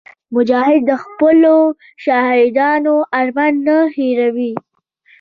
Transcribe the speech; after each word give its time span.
مجاهد 0.35 0.81
د 0.89 0.91
خپلو 1.03 1.55
شهیدانو 2.03 2.95
ارمان 3.19 3.53
نه 3.67 3.77
هېروي. 3.95 4.53